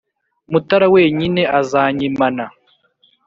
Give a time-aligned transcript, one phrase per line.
[0.51, 2.43] mutara wenyine azanyimana